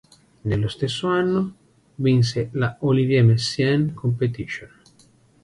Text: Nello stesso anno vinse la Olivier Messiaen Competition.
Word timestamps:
Nello 0.41 0.67
stesso 0.67 1.09
anno 1.09 1.55
vinse 1.93 2.49
la 2.53 2.75
Olivier 2.79 3.23
Messiaen 3.23 3.93
Competition. 3.93 4.69